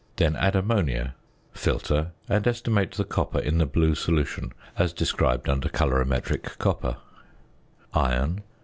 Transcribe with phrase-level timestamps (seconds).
[0.15, 1.13] then add ammonia,
[1.53, 6.97] filter, and estimate the copper in the blue solution, as described under Colorimetric Copper.
[7.93, 8.41] ~Iron.